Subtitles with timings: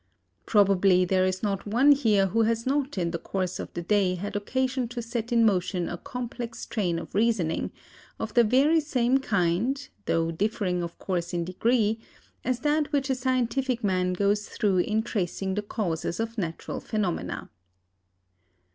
[0.47, 4.15] Probably there is not one here who has not in the course of the day
[4.15, 7.71] had occasion to set in motion a complex train of reasoning,
[8.17, 11.99] of the very same kind, though differing of course in degree,
[12.43, 17.51] as that which a scientific man goes through in tracing the causes of natural phenomena.